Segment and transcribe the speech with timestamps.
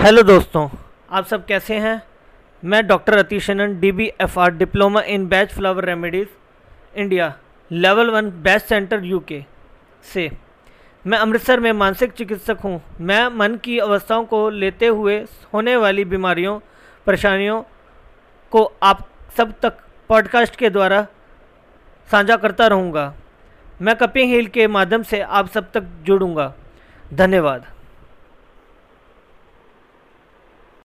[0.00, 0.68] Hello दोस्तों,
[1.10, 2.02] आप सब कैसे हैं?
[2.64, 6.28] मैं doctor अतीशनन D B F R diploma in Bach flower remedies,
[6.96, 7.34] India,
[7.72, 9.44] level one Bach centre UK
[10.02, 10.30] से।
[11.06, 15.18] मैं अमृतसर में मानसिक चिकित्सक हूँ। मैं मन की अवस्थाओं को लेते हुए
[15.54, 16.58] होने वाली बीमारियों,
[17.06, 17.62] परेशानियों
[18.52, 19.06] को आप
[19.36, 19.72] सब तक
[20.08, 21.06] पॉडकास्ट के द्वारा
[22.08, 23.14] साझा करता रहूँगा।
[23.82, 26.52] मैं कपिंग हिल के माध्यम से आप सब तक जुड़ूँगा।
[27.14, 27.66] धन्यवाद।